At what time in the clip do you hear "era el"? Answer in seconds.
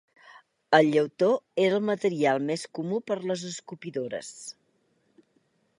1.65-1.85